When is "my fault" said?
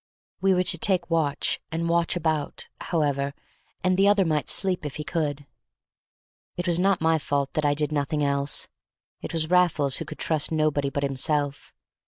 7.01-7.53